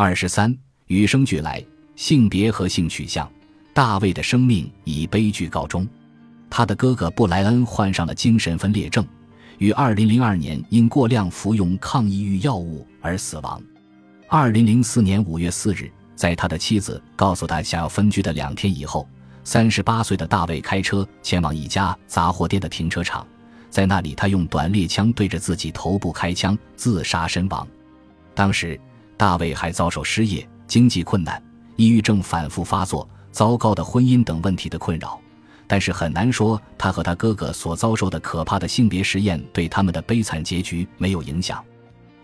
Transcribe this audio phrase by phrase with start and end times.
[0.00, 0.56] 二十三，
[0.86, 1.60] 与生俱来
[1.96, 3.28] 性别和性取向。
[3.74, 5.84] 大卫的生命以悲剧告终，
[6.48, 9.04] 他的哥哥布莱恩患上了精神分裂症，
[9.58, 13.60] 于二零零二年因过量服用抗抑郁药物而死亡。
[14.28, 19.04] 二零零四年五月四日，在他的妻子告诉他想要分居的两天以后，
[19.42, 23.26] 三十八岁的大卫开车前往一家杂货店的停车场，
[23.68, 27.66] 在那里他用短猎枪对着自己头部开枪，自杀身亡。
[28.32, 28.80] 当时。
[29.18, 31.42] 大卫还遭受失业、经济困难、
[31.74, 35.20] 抑郁症反复发作、糟糕的婚姻等问题的困扰，
[35.66, 41.62] 但是很难说他和他哥哥所遭受的可怕的性别实验对他们的悲惨结局没有影响。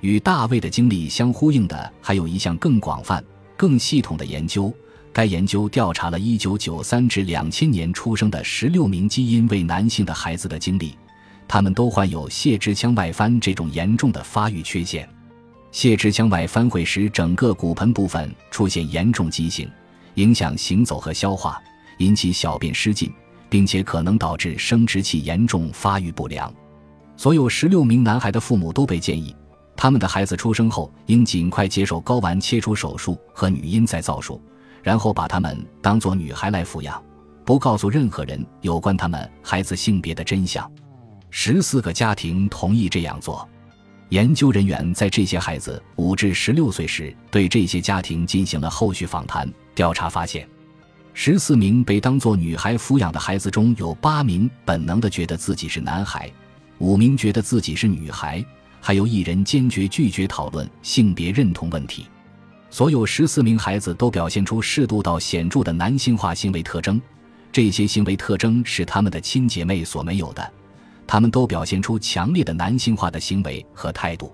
[0.00, 3.22] 与大卫的经历相呼应的还有一项更广泛、
[3.56, 4.72] 更系统的研究。
[5.12, 10.98] 该研究调查了1993至2000年出生的16名基因为男性的孩子的经历，
[11.46, 15.08] 他们都患有泄殖腔外翻这种严重的发育缺陷。
[15.74, 19.68] 泄殖腔外翻会使整个骨盆部分出现严重畸形，
[20.14, 21.60] 影响行走和消化，
[21.98, 23.12] 引起小便失禁，
[23.48, 26.54] 并且可能导致生殖器严重发育不良。
[27.16, 29.34] 所有十六名男孩的父母都被建议，
[29.74, 34.40] 他们的孩子出生后应尽快接受睾丸切除手术和女婴再造术，
[34.80, 37.02] 然后把他们当作女孩来抚养，
[37.44, 40.70] 不告诉任何人有关他们孩子性别的真相。
[41.30, 43.48] 十四个家庭同意这样做。
[44.10, 50.46] 研究人员在这些孩子五至十六岁时，对这些家庭进行了后续访谈调查，发现，
[51.14, 56.30] 十四名被当作女孩抚养的孩子中有八名本能的觉得自己是男孩，
[56.78, 58.44] 五名觉得自己是女孩，
[58.80, 62.06] 还有一人坚决拒绝讨论性别认同问题。
[62.70, 67.00] 所有十四名孩子都表现出适度到显著的男性化行为特征，
[67.50, 70.52] 这些行为特征是他们的亲姐妹所没有的。
[71.06, 74.32] 他们都表现出强烈的男性化的行为和态度。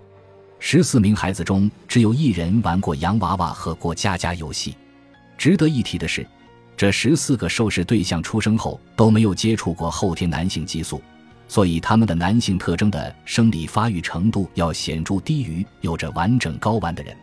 [0.59, 4.75] 十四名孩子中，只有一人玩过洋娃娃和过家家游戏。
[5.39, 6.27] 值得一提的是，
[6.77, 11.01] 这十四个受试对象出生后都没有接触过后天男性激素，
[11.49, 17.17] 所以他们的男性特征的生理发育程度要显著低于有着完整睾丸的人。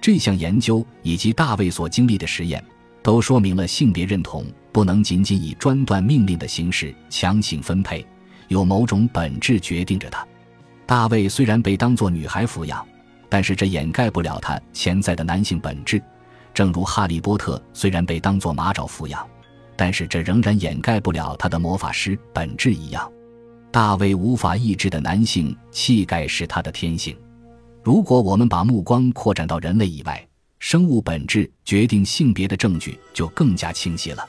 [0.00, 2.64] 这项研究以及大卫所经历的实验，
[3.02, 8.06] 都说明了性别认同不能仅仅以专断命令的形式强行分配。
[8.48, 10.26] 有某种本质决定着他。
[10.84, 12.86] 大卫虽然被当作女孩抚养，
[13.28, 16.02] 但是这掩盖不了他潜在的男性本质。
[16.52, 19.24] 正如哈利波特虽然被当作马爪抚养，
[19.76, 23.10] 但是这仍然掩盖不了他的魔法师本质一样。
[23.70, 27.16] 大卫无法抑制的男性气概是他的天性。
[27.84, 30.26] 如果我们把目光扩展到人类以外，
[30.58, 34.26] 生物本质决定性别的证据就更加清晰了。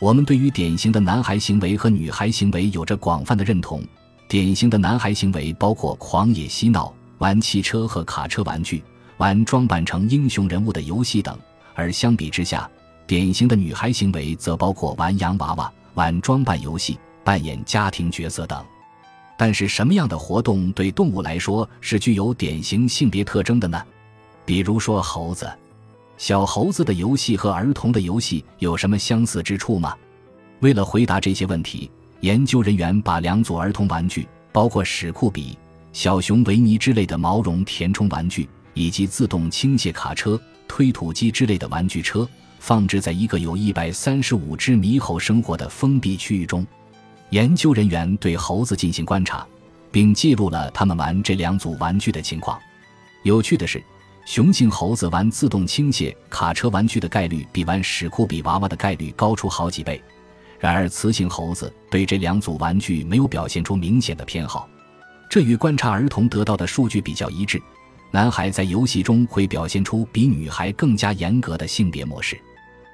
[0.00, 3.82] 我们对于典型的男孩行为和女孩行为有着广泛的认同。
[4.28, 8.80] 典型的男孩行为包括狂野嬉闹、玩汽车和卡车玩具、
[9.16, 11.34] 玩装扮成英雄人物的游戏等；
[11.74, 12.70] 而相比之下，
[13.08, 18.64] 典型的女孩行为则包括玩洋娃娃、玩装扮游戏、扮演家庭角色等。
[19.36, 23.82] 但是，什么样的活动对动物来说是具有典型性别特征的呢？
[24.44, 25.50] 比如说猴子。
[26.18, 29.94] 小猴子的游戏和儿童的游戏有什么相似之处吗？
[30.58, 31.88] 为了回答这些问题，
[32.20, 35.56] 研究人员把两组儿童玩具，包括史酷比、
[35.92, 46.66] 小熊维尼之类的毛绒填充玩具，以及自动倾卸卡车、推土机之类的玩具车，放置在一个有一百三十五只猕猴生活的封闭区域中。
[47.30, 49.46] 研究人员对猴子进行观察，
[49.92, 52.58] 并记录了他们玩这两组玩具的情况。
[53.22, 53.80] 有趣的是。
[54.28, 59.98] 雄性猴子玩自动倾斜卡车玩具的概率比玩史酷比娃娃的概率高出好几倍，
[60.58, 64.68] 然而雌性猴子对这两组玩具没有表现出明显的偏好，
[65.30, 67.58] 这与观察儿童得到的数据比较一致。
[68.10, 72.38] 男孩在游戏中会表现出比女孩更加严格的性别模式。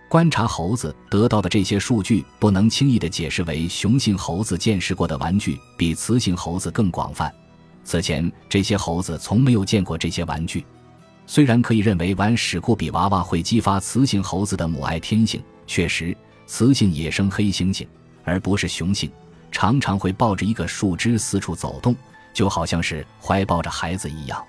[0.08, 7.28] 观察猴子得到的这些数据不能轻易地解释为雄性猴子见识过的玩具比雌性猴子更广泛。
[7.82, 10.64] 此前这些猴子从没有见过这些玩具。
[11.26, 16.16] 虽然可以认为玩史酷比娃娃会激发雌性猴子的母爱天性，确实，
[16.46, 17.86] 雌性野生黑猩猩
[18.24, 19.10] 而不是雄性，
[19.50, 21.96] 常常会抱着一个树枝四处走动，
[22.34, 24.44] 就好像是怀抱着孩子一样。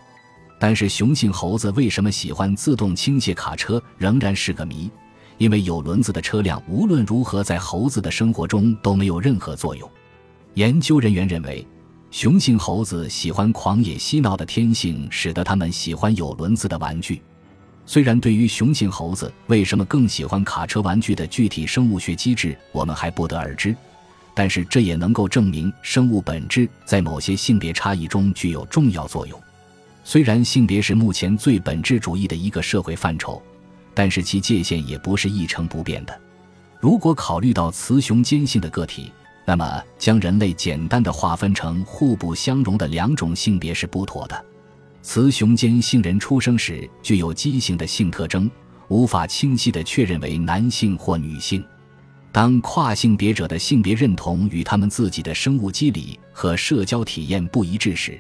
[0.60, 4.90] 但是雄性猴子为什么喜欢自动倾斜卡车，仍然是个谜。
[5.38, 9.90] 因为有轮子的车辆无论如何在猴子的生活中都没有任何作用。
[10.54, 11.66] 研究人员认为。
[12.16, 17.22] 雄性猴子喜欢狂野嬉闹的天性，使得它们喜欢有轮子的玩具。
[17.86, 23.76] 虽然对于雄性猴子为什么更喜欢卡车玩具的具体生物学机制，我们还不得而知，
[24.34, 29.38] 但是这也能够证明生物本质在某些性别差异中具有重要作用。
[30.06, 33.44] 虽然性别是目前最本质主义的一个社会范畴，
[33.94, 36.18] 但是其界限也不是一成不变的。
[36.80, 39.12] 如果考虑到雌雄兼性的个体，
[39.46, 44.46] 那么将人类简单的划分成互不相容的两种性别是不妥的。
[45.04, 48.50] 雌雄间性人出生时具有畸形的性特征，
[48.88, 51.64] 无法清晰地确认为男性或女性。
[52.32, 58.20] 当跨性别者的性别认同与他们自己的生物机理和社交体验不一致时，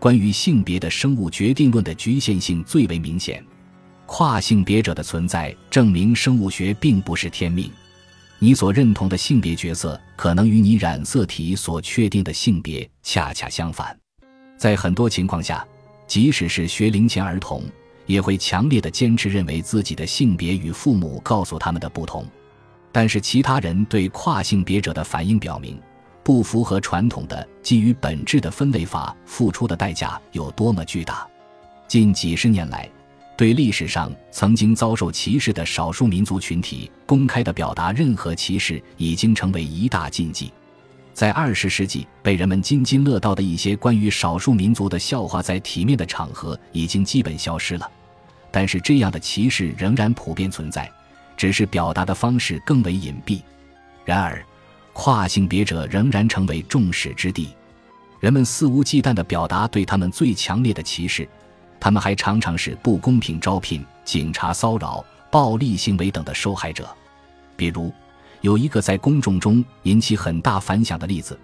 [0.00, 3.42] 关于性别的生物决定论的局限性最为明显。
[4.06, 7.70] 跨性别者的存在证明生物学并不是天命。
[8.44, 13.98] 你所认同的性别角色可能与你染色体所确定的性别恰恰相反。
[14.58, 15.66] 在很多情况下，
[16.06, 17.62] 即使是学龄前儿童，
[18.04, 22.26] 也会强烈的坚持认为自己的性别与父母告诉他们的不同。
[22.92, 25.80] 但是，其他人对跨性别者的反应表明，
[26.22, 31.26] 不符合传统的基于本质的分类法付出的代价有多么巨大。
[31.88, 32.86] 近几十年来，
[33.36, 40.52] 对历史上曾经遭受歧视的少数民族群体公开的表达任何歧视，已经成为一大禁忌。
[41.12, 47.90] 在二十世纪被人们津津乐道的一些关于少数民族的笑话，在体面的场合已经基本消失了。
[48.50, 50.90] 但是，这样的歧视仍然普遍存在。
[51.36, 53.42] 只是表达的方式更为隐蔽，
[54.04, 54.40] 然而，
[54.92, 57.52] 跨性别者仍然成为众矢之的。
[58.20, 61.28] 人们肆无忌惮地表达对他们最强烈的歧视，
[61.84, 66.88] 他们还常常是不公平招聘、警察骚扰、暴力行为等的受害者。
[67.58, 67.92] 比如，
[68.40, 71.38] 有一个在公众中引起很大反响的例子：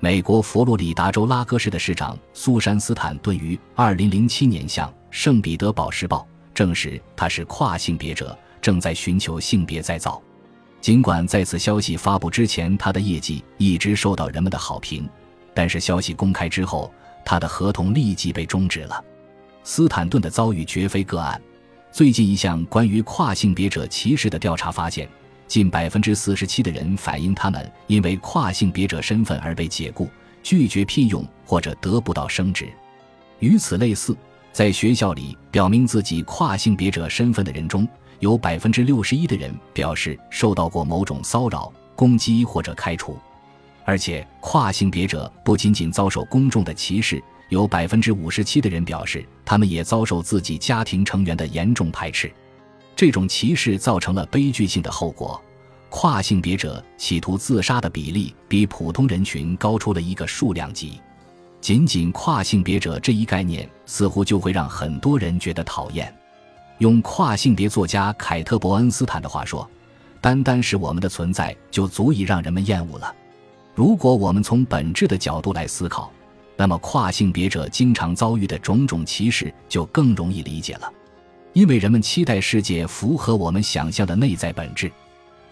[0.00, 8.34] 美国佛罗里达州拉戈市的市长苏珊·斯坦顿于2007年向《圣彼得堡时报》证实他是跨性别者。
[8.62, 10.22] 正在寻求性别再造，
[10.80, 15.06] 尽管在此消息发布之前，他的业绩一直受到人们的好评，
[15.52, 16.90] 但是消息公开之后，
[17.26, 19.04] 他的合同立即被终止了。
[19.64, 21.40] 斯坦顿的遭遇绝非个案。
[21.90, 25.08] 最近一项关于跨性别者歧视的调查发现，
[25.46, 30.08] 近百分之四十七的人反映他们因为跨性别者身份而被解雇、
[30.42, 32.68] 拒绝聘用或者得不到升职。
[33.40, 34.16] 与此类似，
[34.52, 37.86] 在学校里表明自己跨性别者身份的人中，
[38.20, 43.18] 有百分之六十一的人表示受到过某种骚扰、攻击或者开除，
[43.84, 52.32] 而且跨性别者不仅仅遭受公众的歧视，有百分之五十七的人表示他们也遭受自己家庭成员的严重排斥。
[52.96, 55.38] 这种歧视造成了悲剧性的后果：
[55.90, 60.98] 跨性别者企图自杀的比例比普通人群高出了一个数量级。
[61.60, 66.10] 仅仅跨性别者这一概念，似乎就会让很多人觉得讨厌。
[66.78, 69.68] 用跨性别作家凯特·伯恩斯坦的话说
[70.22, 73.14] ：“单单是我们的存在就足以让人们厌恶了。
[73.74, 76.10] 如果我们从本质的角度来思考，
[76.62, 80.88] 那么跨性别者经常遭遇的种种歧视就更容易理解了。
[81.54, 84.88] 因为人们期待世界符合我们想象的内在本质，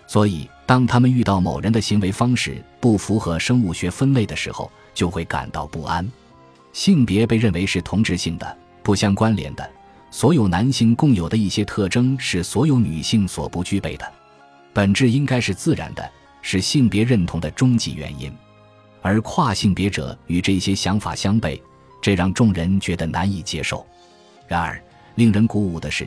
[0.07, 6.09] 所以当他们遇到某人的行为方式不符合生物学分类的时候，就会感到不安。
[6.73, 9.69] 性别被认为是同质性的、不相关联的。”
[10.13, 14.13] 所有男性共有的一些特征是所有女性所不具备的，
[14.73, 16.09] 本质应该是自然的，
[16.41, 18.33] 是性别认同的终极原因。
[19.03, 21.61] 而跨性别者与这些想法相悖，
[22.01, 23.87] 这让众人觉得难以接受。
[24.47, 24.83] 然而，
[25.15, 26.07] 令人鼓舞的是，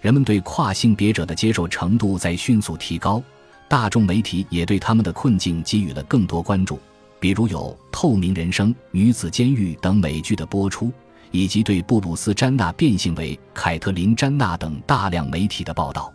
[0.00, 3.22] 人们对跨性别者的接受程度在迅速提高，
[3.68, 6.78] 大众媒体也对他们的困境给予了更多关注，
[7.20, 10.92] 比如有《透明人生》《女子监狱》等美剧的播出。
[11.34, 16.12] 以及对布鲁斯·詹纳变性为凯特琳·詹纳等大量媒体的报道。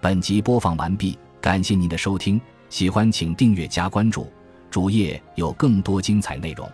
[0.00, 4.26] 本集播放完毕，感谢您的收听，喜欢请订阅加关注，
[4.70, 6.70] 主页有更多精彩内容。